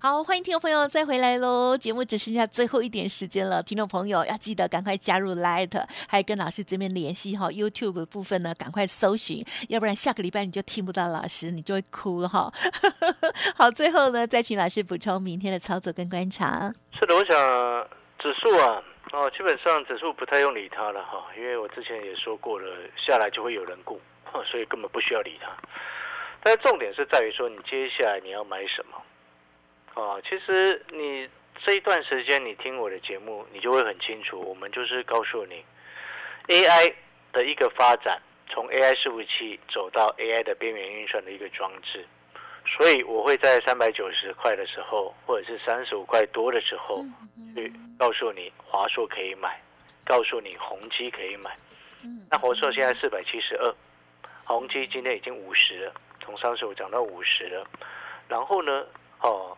[0.00, 1.76] 好，欢迎听众朋友再回来喽！
[1.76, 5.72] 节目只剩下最后一点时间了，听众朋友要记得赶快加入 Light，
[6.08, 7.48] 还跟老师这边联系哈。
[7.48, 12.48] YouTube 的部分呢，赶快搜寻，要不然下个礼拜你就听不到老师，你就会哭了哈。
[13.58, 16.72] 好，最后呢，再请老师补充明天的操作跟观察。
[16.96, 17.88] 是的，我想
[18.20, 18.80] 指数啊，
[19.10, 24.00] 哦，基本上指数不太用理它了哈，因为我之前也说过了，下来就会有人顾，
[24.46, 25.50] 所以根本不需要理它。
[26.40, 28.96] 但重点是在于说，你接下来你要买什么？
[29.94, 31.28] 哦，其实你
[31.64, 34.40] 这一段时间你听我的节目，你就会很清楚。
[34.40, 35.64] 我们就是告诉你
[36.46, 36.94] ，AI
[37.32, 42.06] 的一个发展，从 AI 伺服器走到 AI 的边缘运算的一个装置。
[42.64, 47.04] 所以我会在三百九十块的时候，或者是三十五块多的时候，
[47.56, 49.60] 去告诉你华硕可以买，
[50.04, 51.52] 告诉你宏基可以买。
[52.30, 53.74] 那华硕现在四百七十二，
[54.46, 57.66] 宏基今天已经五十了，从三十五涨到五十了。
[58.28, 58.86] 然后呢，
[59.22, 59.56] 哦。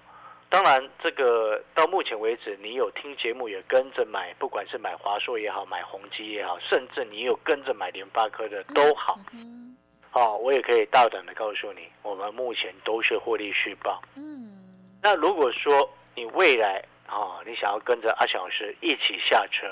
[0.50, 9.76] 当然，这个到目前为止，你有听节目也跟着买，不管是买华硕也好，买宏基也好，甚至你有跟着买联发科的都好，嗯
[10.12, 14.02] 哦，我也可以大胆的告诉你，我们目前都是获利续报。
[14.16, 14.58] 嗯，
[15.00, 19.68] 那如果说你未来啊，你想要跟着阿小老师一起下车，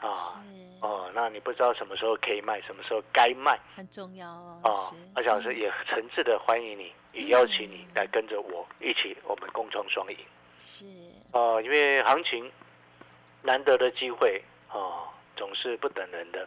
[0.00, 0.08] 啊。
[0.80, 4.60] 哦，那你不知道什么时候可以卖，什么时候该卖，很重要哦。
[4.62, 10.16] 哦，阿小老师也诚挚的欢迎你，也邀请你来跟着我一起，我们共创双赢。
[10.62, 10.84] 是。
[11.32, 12.50] 哦，因为行情
[13.42, 16.46] 难得的机会哦，总是不等人的。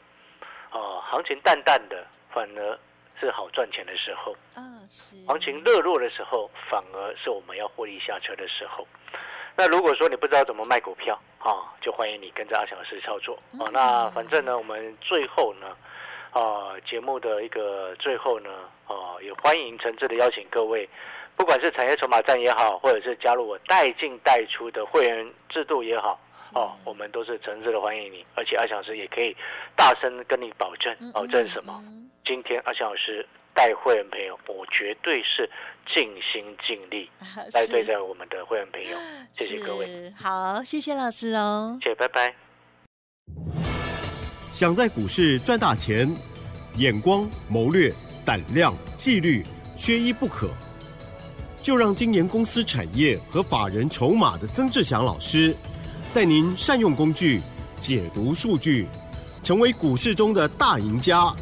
[0.72, 2.80] 哦，行情淡淡的，反而
[3.19, 4.33] 是好赚钱的时候。
[4.55, 5.16] 嗯，是。
[5.25, 8.88] 行情热络的时候，反而是我们要获利下车的时候。
[9.58, 13.67] 那如果说你不知道怎么卖股票啊，就欢迎你跟着阿小老师操作啊。
[13.73, 15.75] 那反正呢，我们最后呢，
[16.31, 18.70] 啊，节目的一个最后呢，啊，
[19.31, 20.87] 也欢迎诚挚的邀请各位，
[21.37, 26.19] 不管是产业筹码站也好，或者是加入我带进带出的会员制度也好，
[26.53, 28.25] 哦，我们都是诚挚的欢迎你。
[28.35, 29.35] 而且阿强老师也可以
[29.75, 31.81] 大声跟你保证，保证什么？
[32.25, 33.25] 今天阿强老师。
[33.53, 35.47] 带会员朋友，我绝对是
[35.86, 37.11] 尽心尽力
[37.52, 38.97] 来对待我们的会员朋友。
[39.33, 42.33] 谢谢各位，好，谢谢老师哦，谢谢，拜拜。
[44.49, 46.09] 想在股市赚大钱，
[46.77, 47.91] 眼光、谋略、
[48.31, 50.49] 胆量、纪律，缺一不可。
[51.61, 55.53] 就让今年公司产业和法人筹码的曾志祥老师，
[56.14, 57.41] 带您善用工具，
[57.81, 58.87] 解读数据，
[59.43, 61.36] 成为股市中的大赢家。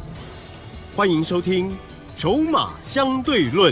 [0.95, 1.78] 欢迎收听。
[2.16, 3.72] 筹码相对论。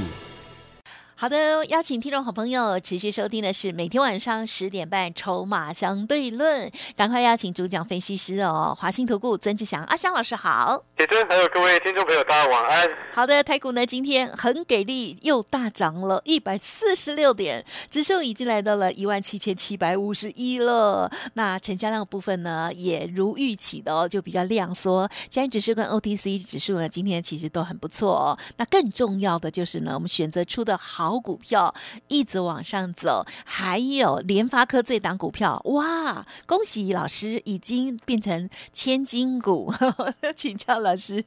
[1.19, 12.87] 好的，邀请听众好朋友持续收听的是每天晚上十点半《筹码相对论》，赶快邀请主讲分析师哦，华兴投顾曾志祥阿香老师好，铁珍还有各位听众朋友大家晚安。
[13.15, 21.11] 好的，台股呢今天很给力，又大涨了一百四十六点，指数已经来到了一万七千七百五十一了。
[21.33, 25.09] 那成交量部分呢也如预期的哦，就比较量缩。
[25.29, 28.37] 加权指数跟 OTC 指数呢今天其实都很不错哦。
[28.57, 31.06] 那更重要的就是呢，我们选择出的好。
[31.07, 31.73] 好股票
[32.09, 36.25] 一直往上走，还有联发科这档股票，哇！
[36.45, 39.73] 恭喜老师已经变成千金股，
[40.35, 41.23] 请教老师。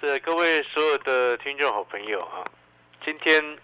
[0.00, 2.46] 是各位所有的听众好朋友啊，
[3.04, 3.58] 今天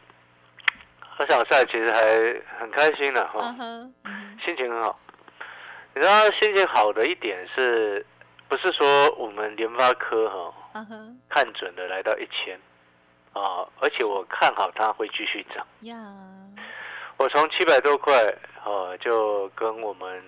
[0.99, 3.55] 和小赛其实还很开心的哈，
[4.45, 4.99] 心情很好。
[5.95, 8.05] 你知道心情好的一点是
[8.49, 10.53] 不是说我们联发科哈
[11.29, 12.59] 看准了来到一千？
[13.33, 13.67] 啊！
[13.81, 15.67] 而且我看好它会继续涨。
[15.83, 15.97] 呀！
[17.17, 18.13] 我从七百多块，
[18.65, 20.23] 啊，就跟我们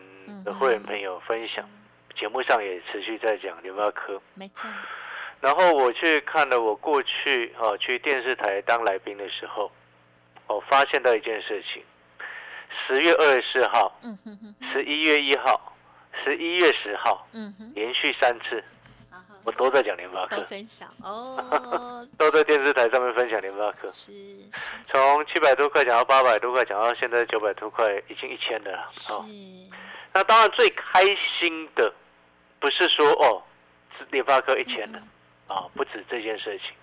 [0.45, 1.69] 的会员朋友分享，
[2.15, 4.21] 节目上也持续在讲联发科。
[4.35, 4.71] 没错。
[5.41, 9.71] 然后我去看了我过去啊去电视台当来宾的时候，
[10.47, 11.83] 我发现到一件事情：
[12.87, 13.93] 十月二十四号、
[14.73, 15.77] 十一月一号、
[16.25, 17.27] 十一月十号，
[17.75, 18.63] 连续三次。
[19.45, 20.89] 我都在讲联发科，分享。
[21.03, 24.11] 哦， 都在电视台上面分享联发科，是，
[24.91, 28.87] 从七百多块讲到八百多块，讲到现在九百多块，已经一千的了。
[28.89, 29.13] 是，
[30.13, 31.05] 那当然最开
[31.39, 31.93] 心的
[32.59, 33.43] 不是说哦，
[34.11, 34.99] 联发科一千了。
[35.47, 36.75] 啊，不止这件事情。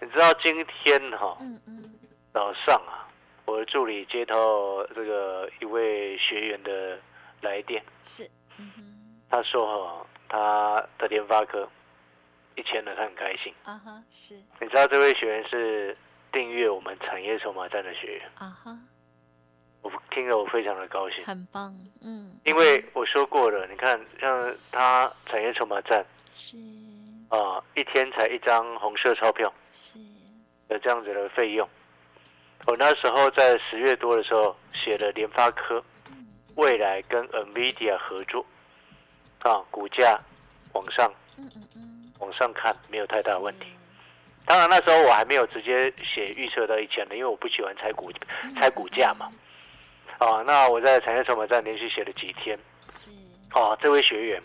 [0.00, 1.90] 你知道今天哈，嗯嗯，
[2.34, 3.08] 早上啊，
[3.46, 6.98] 我的助理接到这个一位学员的
[7.40, 8.82] 来电，是，嗯哼，
[9.30, 10.06] 他说哈。
[10.30, 11.68] 他的联发科
[12.54, 13.52] 一千了，他很开心。
[13.64, 14.36] 啊哈，是。
[14.60, 15.96] 你知道这位学员是
[16.32, 18.30] 订阅我们产业筹码站的学员。
[18.36, 18.78] 啊哈，
[19.82, 21.24] 我听了我非常的高兴。
[21.24, 22.38] 很棒，嗯。
[22.44, 26.56] 因为我说过了，你看像他产业筹码站是
[27.28, 29.98] 啊，一天才一张红色钞票是，
[30.68, 31.68] 有这样子的费用。
[32.66, 35.82] 我那时候在十月多的时候写了联发科
[36.56, 38.44] 未来跟 NVIDIA 合作，
[39.40, 40.18] 啊，股价
[40.72, 43.66] 往上嗯嗯嗯，往上看没有太大问题。
[44.46, 48.10] 当然那时候我还没有直接写预测到一千的，因为我不喜欢猜股
[48.60, 49.30] 猜股价嘛。
[50.18, 52.58] 啊，那我在产业筹码站连续写了几天。
[52.90, 53.10] 是，
[53.54, 54.42] 哦，这位学员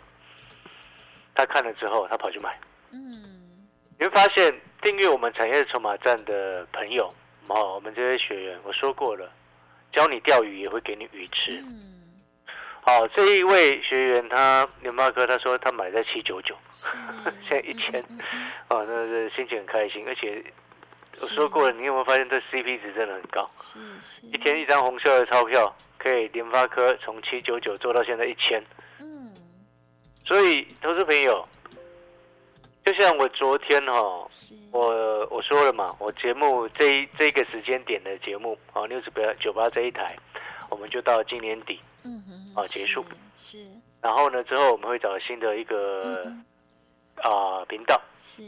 [1.33, 2.57] 他看了之后，他跑去买。
[2.91, 3.11] 嗯，
[3.97, 7.13] 你会发现订阅我们产业筹码站的朋友，
[7.47, 9.29] 哦，我们这些学员，我说过了，
[9.91, 11.61] 教你钓鱼也会给你鱼吃。
[11.67, 11.94] 嗯，
[12.87, 17.99] 好、这一位学员他联发科，他说他买在七九九， 现在一千。
[18.69, 20.43] 哦，那是心情很开心，而且
[21.19, 23.49] 我说过了，你有没有发现这 CP 值真的很高？
[23.57, 28.63] 是是，一天一张红色的钞票，可以联发科从七九九做到现在一千，
[28.99, 29.33] 嗯，
[30.23, 31.43] 所以投资朋友，
[32.85, 34.29] 就像我昨天哈、哦，
[34.71, 40.15] 我我说了嘛，我节目这一这个时间点的节目哦，六十八九八这一台，
[40.69, 43.03] 我们就到今年底，嗯哼，啊结束。
[43.35, 43.67] 是，是，
[44.01, 46.45] 然后呢之后我们会找新的一个嗯
[47.17, 48.43] 啊、频道是，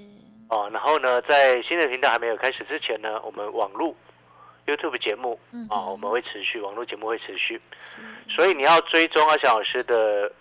[0.49, 3.95] 哦，然后呢在新的频道还没有开始之前呢，我们网路
[4.65, 5.91] YouTube 节目啊、嗯。
[5.91, 7.99] 我们会持续，网络节目会持续，是，
[8.29, 10.31] 所以你要追踪阿翔老师的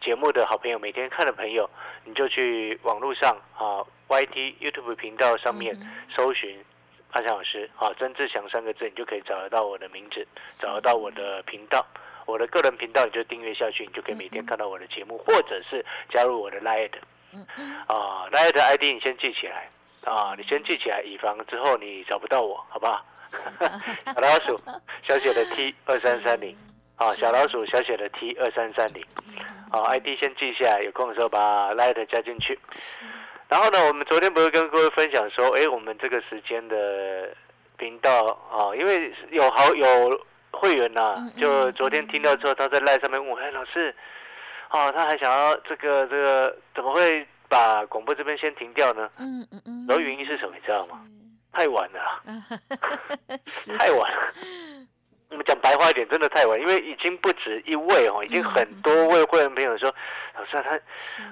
[0.00, 1.68] 节目的好朋友，每天看的朋友，
[2.04, 5.76] 你就去网络上啊 YT YouTube 频道上面。
[5.80, 5.88] 嗯。
[6.14, 6.64] 搜寻
[7.12, 10.26] 阿翔老师，好，曾志祥三个字，你就可以找得到我的名字，
[10.58, 11.86] 找得到我的频道，
[12.26, 16.60] 我的个人频道，你就订阅下去，你就可以每天看到我的节目，或者是加入我的
[17.32, 17.44] 嗯，
[17.86, 19.68] 啊，Lite ID 你先记起来
[20.04, 23.04] 啊，你先记起来，以防之后你找不到我，好不好？
[24.14, 24.60] 小老鼠
[25.02, 26.56] 小写的 T 二三三零。
[26.96, 27.20] 啊，是。
[27.20, 29.04] 小老鼠小写的 T 二三三零。
[29.70, 32.58] 啊，ID 先记下来，有空的时候把 Lite 加进去。
[33.48, 37.34] 是，然后呢，我们昨天不是跟各位分享说，哎，我们这个时间的
[37.76, 43.94] 频道啊，因为有好有会员呐、就昨天听到之后，他在赖上面问我，哎，老师，
[44.70, 49.08] 哦，他还想要这个这个，怎么会把广播这边先停掉呢？
[49.18, 51.00] 嗯嗯嗯，然后原因是什么，你知道吗？
[51.52, 52.22] 太晚了
[53.78, 54.32] 太晚了。
[55.28, 59.92] 我们讲白话一点，真的太晚，因为已经不止一位哦，已经很多位会员朋友说，
[60.38, 60.80] 老师啊，他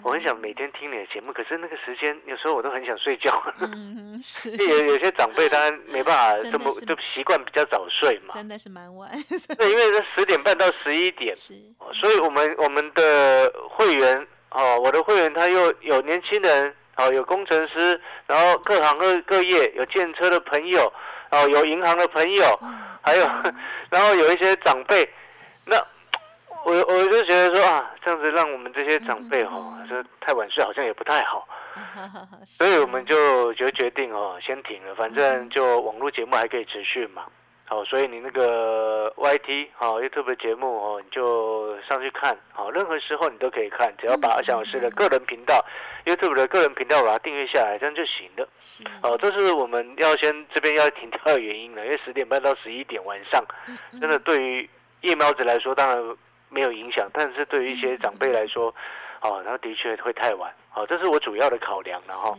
[0.02, 3.30] 我很想每天听你的节目，可是那个时间有时候我都很想睡觉。
[3.60, 9.08] 嗯，是， 有有些长辈他没办法这么就习惯比较早睡嘛，真的是蛮晚，
[9.58, 11.54] 对，因为是十点半到十一点，是，
[11.92, 20.92] 所以我们我们的会员哦，我的会员他又有年轻人哦，有工程师，然后各行各各业有建车的朋友
[21.30, 22.58] 哦，有银行的朋友，
[23.02, 23.26] 还有
[23.90, 25.08] 然后有一些长辈，
[25.66, 25.76] 那
[26.64, 31.46] 我我就觉得说啊，这样子让我们这些长辈哦，这太晚睡好像也不太好。
[32.46, 37.24] 所以我们就就决定哦，先停了，反正就网络节目还可以持续嘛。
[37.74, 45.60] 好，所以你那个 YT 好 YouTube 的节目哦，你就上去看，好，任何时候你都可以看，只要把阿翔老师的个人频道、
[46.04, 48.48] YouTube 的个人频道把它订阅下来，这样就行了。
[48.60, 56.16] 是，哦，这是我们要先这边要停掉的原因了，因为十点半到十一点晚上，嗯真的对于夜猫子来说当然
[56.50, 58.72] 没有影响，但是对于一些长辈来说，
[59.20, 60.48] 哦，那的确会太晚。
[60.76, 62.38] 哦，这是我主要的考量了哈。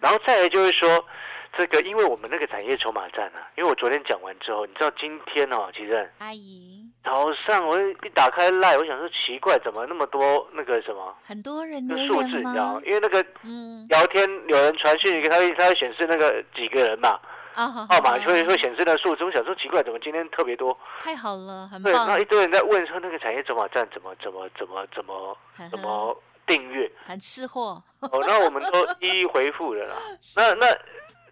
[0.00, 1.06] 然后再来就是说，
[1.56, 12.82] 这个因为我们那个产业筹码站啊，因为我昨天讲完之后，你知道今天哦，其实阿姨，早上我一打开赖，我想说奇怪，怎么那么多那个什么很多人留那数字，你知道吗吗？？
[12.84, 17.18] 因为那个嗯，聊天有人传讯息，它会它会显示那个几个人嘛，
[17.54, 19.24] 啊，好号码就会会显示的数字。
[19.24, 20.76] 我想说奇怪，怎么今天特别多？
[21.00, 25.36] 太好了，很对，那一，堆人在问说那个产业筹码站怎么怎么怎么怎么
[25.70, 26.90] 怎么订阅？
[27.06, 29.94] 很吃货， 哦，那我们都一一回复了啦。
[30.36, 30.66] 那那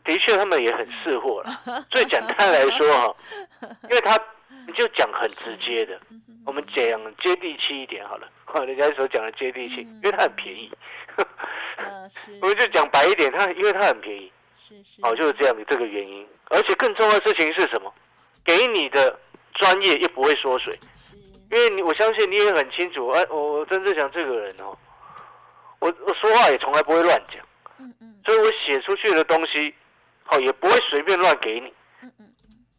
[0.04, 1.84] 的确他们也很识货了。
[1.90, 3.16] 最简单来说哈，
[3.88, 4.18] 因为他
[4.66, 8.28] 你就讲很直接的，嗯我们讲接地气一点好了。
[8.44, 10.70] 哈， 人家所讲的接地气，因为它很便宜。
[12.42, 16.26] 我们就讲白一点，它因为它很便宜，是是，哦，就是这样的这个原因。
[16.50, 17.92] 而且更重要的事情是什么？
[18.44, 19.18] 给你的
[19.54, 20.76] 专业又不会缩水。
[20.92, 24.76] 是，因为你，我相信你也很清楚，哎，我我曾志祥这个人哦，
[25.78, 27.40] 我我说话也从来不会乱讲，
[27.78, 29.72] 嗯嗯所以我写出去的东西，
[30.30, 32.26] 哦，也不会随便乱给你，嗯嗯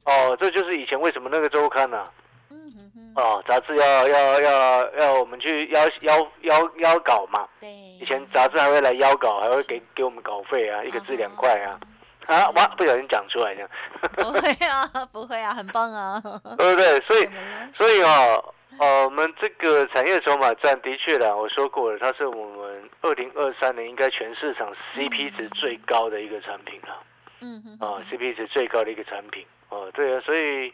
[0.05, 2.03] 哦，这就是以前为什么那个周刊呢、
[2.49, 11.79] 嗯嗯嗯，哦，杂志要要要要我们去邀邀邀邀稿嘛，对，以前杂志还会来邀稿，还会给给我们稿费啊，一个字两块啊，
[12.27, 13.69] 啊，哇，不小心讲出来这样，
[14.15, 16.21] 不会啊，不会啊，很棒啊，
[16.57, 16.99] 对不对？
[17.01, 17.29] 所以
[17.71, 26.97] 所以哦，呃，我们这个产业筹码站的确啦，我说过了，它是我们二零二三年应该全市场 CP 值最高的一个产品了
[27.43, 30.73] 嗯哼啊，CP 值最高的一个产品哦，对啊，所以，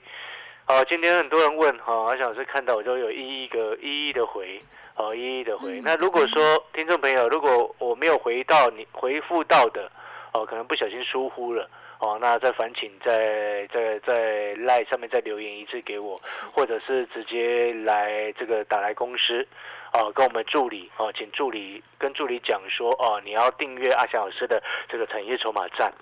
[0.65, 4.59] 啊，今天很多人问，哈，阿翔老师看到我就有一一个一一的回，
[4.95, 5.81] 哦，一一的回。
[5.81, 9.91] 那如果说听众朋友，如果我没有回到你回复到的，
[10.31, 11.67] 哦，可能不小心疏忽了。
[11.99, 16.17] 哦，那再烦请在在在赖上面再留言一次给我，
[16.53, 19.45] 或者是直接来这个打来公司，
[19.91, 25.93] 哦，跟我们助理哦，请助理跟助理讲说哦，你要订阅阿翔老师的这个产业筹码站，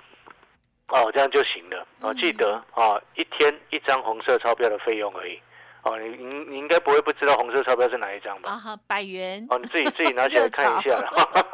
[0.89, 1.85] 哦，这样就行了。
[1.99, 5.39] 哦，记得啊，一天一张红色钞票的费用而已。
[5.83, 8.59] 哦，你你你应该不会不知道红色钞票是哪一张吧？
[8.87, 9.45] 百元。
[9.49, 11.09] 哦，你自己自己拿起来看一下了。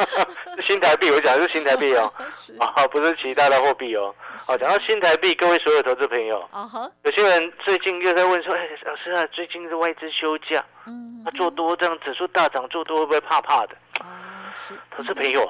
[0.66, 2.12] 新台币，我讲的是新台币哦，
[2.60, 4.14] 啊，不是其他的货币哦。
[4.48, 13.76] 好，讲到新台币，各位所有投资朋友，啊哈，有些人最近又在问说，哎，老师啊，最近是外资休假，嗯，他做多这样指数大涨，做多会不会怕怕的？
[14.00, 14.74] 啊，是。
[14.96, 15.48] 投资朋友，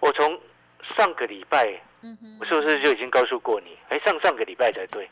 [0.00, 0.38] 我从
[0.96, 3.76] 上个礼拜，嗯，我是不是就已经告诉过你？
[3.88, 5.08] 哎，上上个礼拜才对。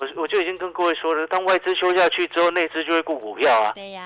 [0.00, 3.72] 我我就已经跟各位说了，当外资休下去之后，内资就会顾股票啊。
[3.74, 4.02] 对呀。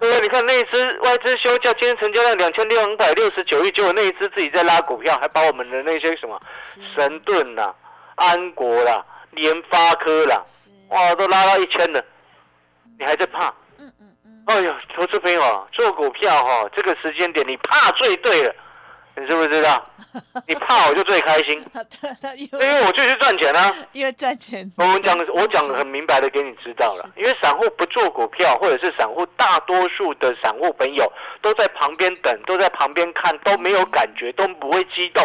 [0.00, 6.40] 对啊，你看内资外资休假，今天成交量两千六百六十九亿，结果内资自己在拉股票，还把我们的那些什么
[6.96, 7.72] 神盾啦、
[8.16, 10.42] 安国啦、联发科啦，
[10.88, 12.04] 哇，都拉到一千了，
[12.98, 13.46] 你还在怕？
[13.78, 14.42] 嗯嗯嗯。
[14.46, 18.52] 哎呦，投资朋友啊，做股票哈，这个时间点你怕最对了。
[19.14, 19.86] 你知不知道？
[20.48, 21.64] 你怕我就最开心，
[22.36, 23.74] 因为我就去赚钱啊！
[23.92, 24.70] 因为赚钱。
[24.76, 27.10] 我们讲， 我讲的很明白的给你知道了。
[27.16, 35.22] 因为散户不做股票，或者是散户大多数的散户朋友都在旁边等，都在旁边看，都没有感觉，都不会激动。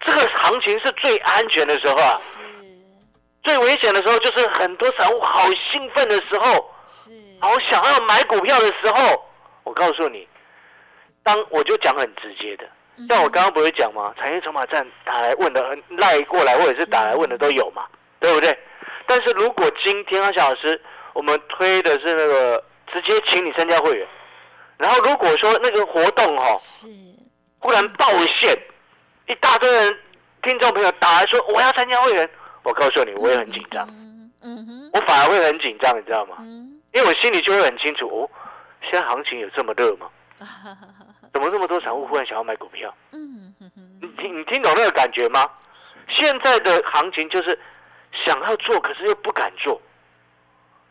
[0.00, 2.14] 这个行情是最安全的时候啊！
[3.44, 6.70] 最危险的时候就是很多散户好兴奋的时候，
[7.40, 9.24] 好想要买股票的时候。
[9.64, 10.26] 我告诉你，
[11.22, 12.64] 当我就讲很直接的。
[13.08, 14.14] 像我刚刚不是讲吗？
[14.18, 17.84] 产业筹码站打来问的，赖过来或者是打来问的都有嘛，
[18.20, 18.56] 对不对？
[19.06, 20.80] 但是如果今天阿小老师，
[21.12, 24.06] 我们推的是那个直接请你参加会员，
[24.78, 26.86] 然后如果说那个活动哈，是
[27.58, 28.56] 忽然爆线，
[29.26, 29.98] 一大堆人
[30.42, 32.30] 听众朋友打来说我要参加会员，
[32.62, 33.86] 我告诉你我也很紧张，
[34.42, 36.36] 嗯哼，我反而会很紧张，你知道吗？
[36.94, 38.30] 因为我心里就会很清楚，哦，
[38.82, 40.08] 现在行情有这么热吗？
[41.32, 42.94] 怎么这么多散户忽然想要买股票？
[43.12, 43.54] 嗯，
[44.00, 45.48] 你听你听懂那个感觉吗？
[46.08, 47.58] 现在的行情就是
[48.12, 49.80] 想要做，可是又不敢做。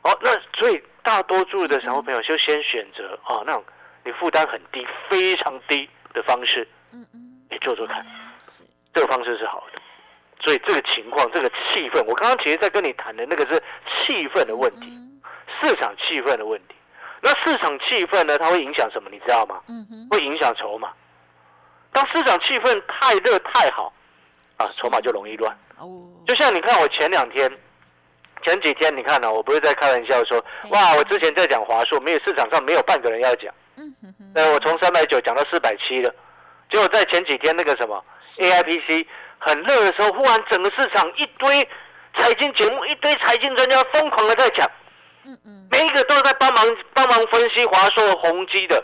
[0.02, 3.64] 哦，那所以大多数的散户朋友就先选择哦，那种
[4.04, 8.04] 你负担很低、非常低的方式，嗯嗯，你做做看，
[8.94, 9.80] 这个方式是好的。
[10.40, 14.92] 所以这个情况、这个气氛，我刚刚其实在跟你谈的那个是气氛的问题，
[15.62, 16.74] 市场气氛的问题。
[17.22, 18.38] 那市场气氛呢？
[18.38, 19.10] 它会影响什么？
[19.12, 19.62] 你知道吗？
[19.68, 20.90] 嗯哼，会影响筹码。
[21.94, 23.94] 当市场气氛太热太好，
[24.58, 25.56] 啊，筹码就容易乱。
[25.78, 27.52] 哦，就像你看，我前两天、
[28.44, 29.32] 前几天，你看呢？
[29.32, 33.54] 我不是在开玩笑说，哇，我之前在讲华硕，没有市场上没有半个人要讲。
[33.76, 36.14] 嗯哼我从三百九讲到四百七了，
[36.72, 38.04] 结果在前几天那个什么
[38.40, 41.68] A I P C 很热的时候，忽然整个市场一堆
[42.16, 44.70] 财经节目、一堆财经专家疯狂的在讲。
[45.24, 48.84] 嗯嗯，每一个都在帮忙帮忙分析华硕宏基的，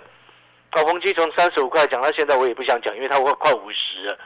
[0.71, 4.17] 搞，宏基从三十五块讲到现在，我也不想讲，因为它快快五十了。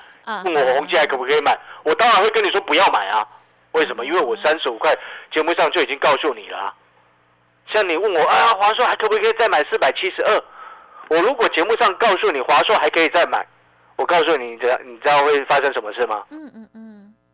[0.45, 1.57] 问我宏基还可不可以买？
[1.83, 3.27] 我当然会跟你说不要买啊。
[3.71, 4.05] 为什么？
[4.05, 4.93] 因为我三十五块
[5.31, 6.73] 节目上就已经告诉你了。
[7.73, 10.43] 像你问我啊，华硕还可不可以再买四百七十二？
[11.09, 13.45] 我如果节目上告诉你华硕还可以再买，
[13.95, 16.23] 我告诉你，你知道你知道会发生什么事吗？
[16.31, 16.80] 嗯嗯嗯。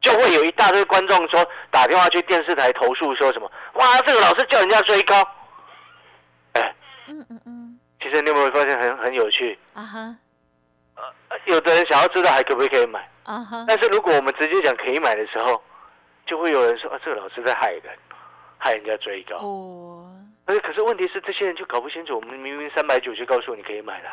[0.08, 3.52] 就会有一大堆观众说打电话去电视台投诉说什么？
[3.74, 5.16] 哇，这个老师叫人家追高，
[6.54, 6.76] 哎，
[7.08, 9.60] 嗯嗯嗯，其实你有没有发现很很有趣？
[9.74, 10.16] 啊哈，
[10.96, 13.06] 呃，有的人想要知道还可不可以买？
[13.24, 15.62] 啊哈，但是如果我们直接讲可以买的时候，
[16.26, 17.94] 就会有人说啊，这个老师在害人，
[18.58, 19.36] 害人家追高。
[19.38, 20.10] 哦，
[20.46, 24.10] 哎，可是问题是这些人就搞不清楚，我们明明三百九就告诉你可以买了。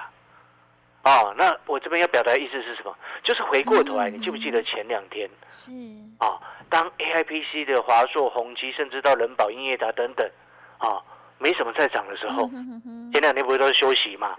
[1.05, 2.97] 哦，那我这边要表达的意思是什么？
[3.23, 5.71] 就是回过头来，你记不记得前两天是
[6.18, 10.30] 啊，当 A I P C 的华硕、宏基，甚至到人保、英业达等等，
[10.78, 11.02] 啊，
[11.38, 12.49] 没什么在涨的时候，
[13.12, 14.37] 前两天不是都是休息嘛？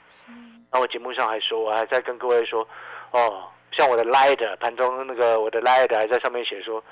[0.72, 2.68] 那我节目上还说，我还在跟各位说，
[3.12, 6.84] 哦，像我的 Light 盘中那个我的 Light 还在上面写说，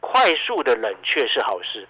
[0.00, 1.86] 快速的冷却是好事，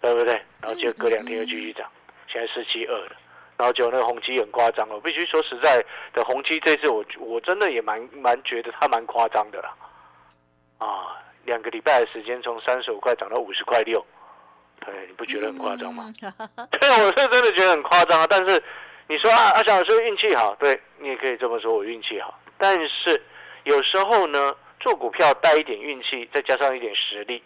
[0.00, 0.34] 对不对？
[0.60, 1.88] 然后就隔两天又继续涨，
[2.26, 3.16] 现在四七二了。
[3.60, 9.76] 然后就那个宏基很夸张了，我必须说实在的，宏基这次我我真的也蛮蛮觉得他蛮夸张的啦，
[10.78, 14.02] 啊，两个礼拜的时间从三十五块涨到五十块六，
[14.82, 16.10] 对，你不觉得很夸张吗？
[16.72, 18.26] 对，我是真的觉得很夸张啊。
[18.26, 18.62] 但是
[19.08, 22.40] 你说啊，阿翔老师运气好，对你也可以这么说，我运气好。
[22.56, 23.22] 但是
[23.64, 27.44] 有时候呢，做股票带一点运气，再加上一点实力，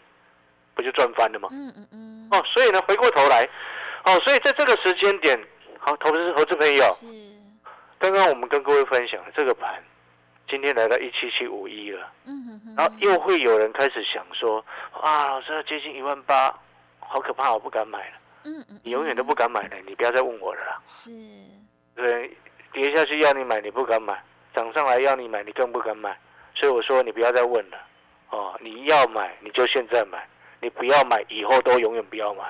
[0.76, 1.48] 不就赚翻了吗？
[1.50, 3.42] 嗯嗯嗯，哦，所以呢，回过头来，
[4.04, 5.36] 哦，所以在这个时间点，
[5.84, 7.04] 好，投资投资朋友，是，
[7.98, 9.84] 刚刚我们跟各位分享这个盘，
[10.48, 14.64] 今天来到一七七五一了，嗯哼哼，然后又会有人开始想说，
[14.98, 16.58] 啊，老师接近一万八，
[17.00, 18.16] 好可怕，我不敢买了。
[18.44, 20.80] 嗯嗯，你永远都不敢买了，你不要再问我了啦。
[20.86, 21.10] 是，
[21.94, 22.34] 对，
[22.72, 24.14] 跌下去要你买，你不敢买；
[24.54, 26.18] 涨上来要你买，你更不敢买。
[26.54, 27.76] 所以我说你不要再问了，
[28.30, 30.26] 哦，你要买你就现在买，
[30.62, 32.42] 你不要买以后都永远不要买。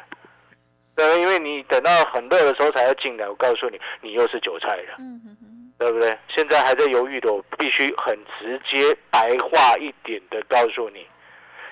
[0.95, 6.17] 对，因为你等到很热的时候才要进来，我告诉你，你又是韭菜了，嗯哼哼，对不对？
[6.29, 11.05] 现在还在犹豫的，我必须很直接白话一点的告诉你，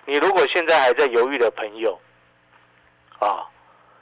[0.07, 1.97] 你如果现在还在犹豫的朋友，
[3.21, 3.47] 啊，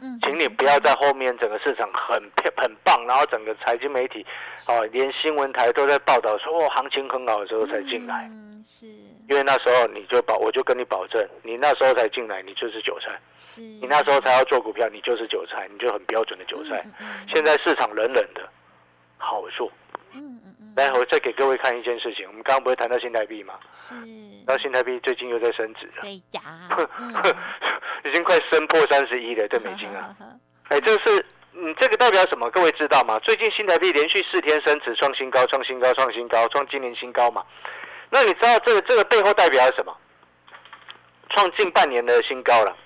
[0.01, 4.25] 嗯，请你不要在后面整个市场很漂很棒，然后整个财经媒体
[4.69, 8.87] 啊，连新闻台都在报道说哦行情很好的时候才进来，嗯，是
[9.29, 16.83] 因为那时候你就保我就跟你保证，你那时候才进来，你就是韭菜，是，你那时候才要做股票，你就是韭菜，你就很标准的韭菜。
[16.87, 18.49] 嗯嗯现在市场冷冷的，
[19.19, 19.71] 好做。
[20.13, 23.55] 嗯嗯嗯，待会再给各位看一件事情，我们刚刚不是谈到新台币吗？
[23.71, 23.95] 是，
[24.47, 26.43] 那新台币最近又在升值了，对呀，
[26.99, 27.15] 嗯，
[28.05, 30.17] 已经快升破三十一了，对美金啊。
[30.69, 32.51] 哎，这是你，这个代表什么？
[32.51, 33.19] 各位知道吗？
[33.21, 37.45] 最近新台币连续四天升值，创新高，创新高，创新高，创今年新高嘛。
[38.11, 39.97] 那你知道这个这个背后代表什么？
[41.31, 42.77] 创近半年的新高了。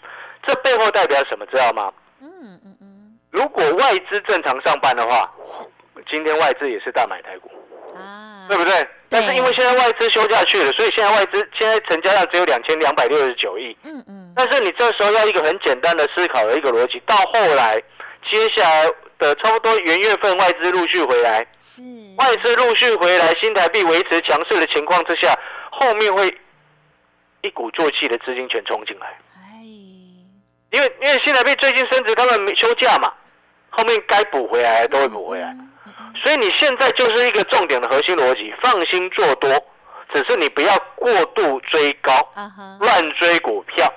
[0.47, 1.47] 这背后代表什么？
[1.47, 1.90] 知道吗？
[2.21, 5.62] 嗯嗯嗯，如果外资正常上班的话，是
[6.07, 7.50] 今天外资也是大买台股，
[7.97, 8.87] 啊，对不对？
[9.09, 13.75] 但是因为现在外资休假去了，所以现在外资现在成交量只有两千两百六十九亿。
[13.85, 17.83] 嗯嗯，但是你这时候要一个很简单的思考的一个逻辑，到后来
[18.26, 18.87] 接下来
[19.25, 21.81] 的差不多元月份外资陆续回来，是，
[22.19, 25.35] 外资陆续回来，新台币维持强势的情况之下，
[25.71, 26.37] 后面会
[27.40, 29.64] 一鼓作气的资金全冲进来，哎，
[30.71, 33.11] 因为因为新台币最近升值，他们没休假嘛，
[33.71, 39.51] 后面该补回来的都会补回来，嗯嗯嗯所以你现在就是一个重点的核心逻辑，放心做多，
[40.12, 42.12] 只是你不要过度追高。
[42.81, 43.90] 乱追股票，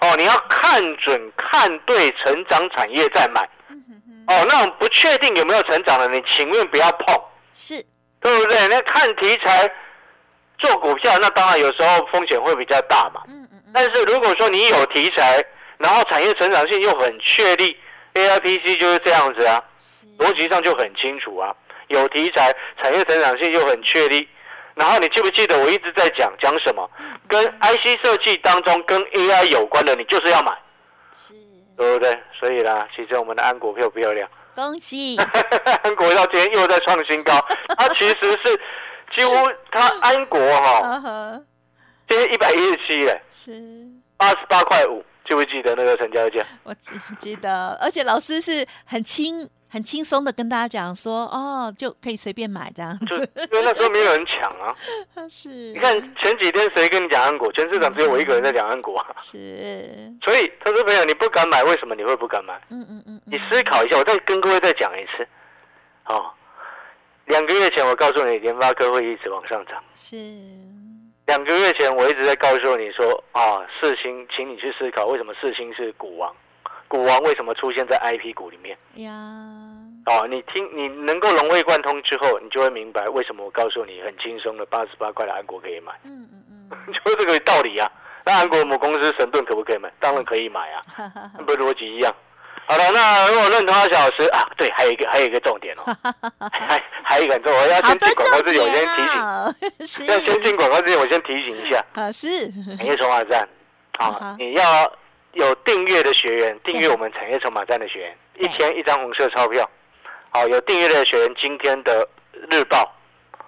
[0.00, 3.46] 哦，你要看准、看对成长产业再买，
[4.26, 7.84] 哦，那种不确定有没有成长的，你情愿不要碰，是，
[8.20, 8.68] 对不对？
[8.68, 9.70] 那看题材
[10.58, 13.22] 做股票，那当然有时候风险会比较大嘛。
[13.28, 15.44] 嗯嗯嗯，但是如果说你有题材，
[15.78, 17.76] 然后产业成长性又很确立
[18.14, 19.62] ，AIPC 就是这样子啊，
[20.18, 21.54] 逻辑上就很清楚啊，
[21.88, 24.28] 有题材，产业成长性又很确立。
[24.74, 26.90] 然后你记不记得我一直在讲讲什么？
[27.28, 30.52] 跟 IC 设计当中跟 AI 有关的，你就是要买，
[31.12, 31.32] 是，
[31.76, 32.18] 对不对？
[32.38, 34.28] 所以啦，其实我们的安国漂不漂亮？
[34.54, 35.16] 恭喜，
[35.82, 37.32] 安国到今天又在创新高，
[37.76, 38.60] 它 其实是
[39.12, 39.34] 几乎
[39.70, 41.40] 它安国哈，
[42.08, 43.60] 今天一百一十七耶，是。
[44.16, 46.44] 八十八块五，记不记得那个成交价？
[46.62, 53.28] 我记记得，而且老师是很轻很轻松的跟大家讲说，哦，就可以随便买这样就子。
[53.50, 54.72] 因为那时候没有人抢啊。
[55.28, 57.50] 是，你看前几天谁跟你讲安国？
[57.50, 59.06] 全市场只有我一个人在讲安国啊。
[59.18, 62.54] 是，所以，他说朋友，你不敢买，为什么你会不敢买？
[62.70, 65.26] 嗯嗯嗯，你思考一下，我再跟各位再讲一次。
[66.06, 66.30] 哦，
[67.24, 69.82] 两个月前我告诉你，联发科会一直往上涨。
[69.96, 70.16] 是，
[71.26, 76.32] 两个月前我一直在告诉你说，啊，四星，请你去思考为什么四星是股王，
[76.94, 78.78] 股王为什么出现在 IP 股里面？
[79.04, 79.10] 呀，
[80.06, 87.90] 哦，你听，你能够融会贯通之后，你就会明白为什么我告诉你很轻松的八十八块的安国可以买，嗯嗯嗯， 就是这个道理啊。
[88.24, 89.92] 那安国母公司神盾可不可以买？
[89.98, 90.80] 当然可以买啊，
[91.44, 92.14] 不是逻辑一样。
[92.68, 95.96] 好了，那如果认同阿小老师啊，对，还有一个还有一个重点哦，
[96.52, 101.84] 还还有一个很重要，我要先进广告之前，我先提醒，要先进广告之前，我先提醒一下。
[101.94, 103.42] 啊是，产业筹码站
[103.98, 104.92] 啊哈啊，你要
[105.34, 109.68] 有订阅的学员，订阅我们产业筹码站的学员，一天一张红色钞票。
[110.30, 112.08] 好，有订阅的学员，今天的
[112.50, 112.92] 日报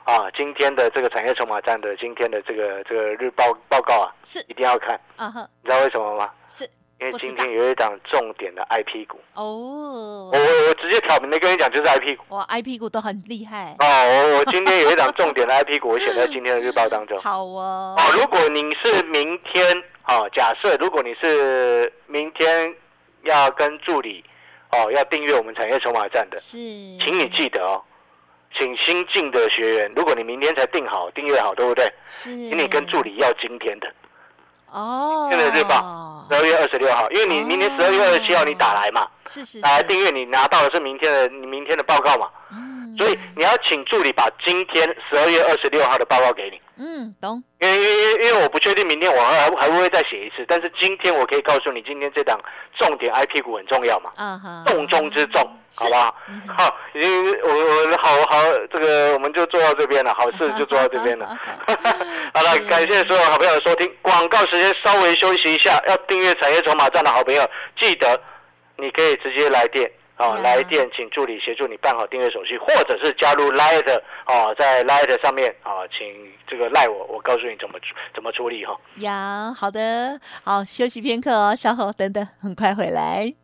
[0.04, 5.00] 啊，今天的这个产业筹码站的今天的这个这个日报报告啊，是一定要看。
[5.18, 6.30] 你知道为什么吗？
[6.48, 6.68] 是
[6.98, 9.44] 因为今天有一档重点的 IP 股，哦。
[9.44, 12.24] 我，我我直接挑明的跟你讲，就是 IP 股。
[12.34, 17.18] 哇，I P 股都很厉害，哦，我我今天有一档重点的 IP 股，我写在今天的日报当中。
[17.18, 22.74] 好哦，哦，如果你是明天，哦，假设如果你是明天
[23.24, 24.24] 要跟助理，
[24.72, 27.82] 哦，要订阅我们产业筹码站的，是，请你记得哦，
[28.54, 31.84] 请新进的学员，如果你明天才订好、订阅好，对不对？
[32.06, 33.92] 是，请你跟助理要今天的
[34.76, 42.94] 哦，今天的日报，十二月二十六号，因为你明年十二月二十七号你打来嘛，是是打来，订阅，你拿到的是明天的你明天的报告嘛，嗯。
[42.98, 46.60] 所以你要请助理把今天十二月二十六号的报告给你。
[46.78, 47.42] 嗯，懂。
[47.60, 52.38] 因为因为因为因为我不确定明天我还还会不会再写一次，但是今天我可以告诉你，今天这档
[52.78, 55.40] 重点 IP 股很重要嘛，啊哈，重中之重，
[55.78, 56.14] 好不好？
[56.28, 61.26] 嗯哼好，已经我我好好这个我们就做到这边了，好事 就做到这边了。
[62.34, 68.20] 好了，感谢所有好朋友的收听，广告时间稍微休息一下，要订阅产业筹码站的好朋友，记得
[68.76, 69.90] 你可以直接来电。
[70.16, 76.06] 啊，来电请助理协助你办好订阅手续，或者是加入 Light 啊，在 Light 上面啊，请
[76.46, 78.76] 这个赖我，我告诉你怎么处怎么处理哈。
[78.96, 83.34] 呀，好的，好，休息片刻哦，稍后等等，很快回来。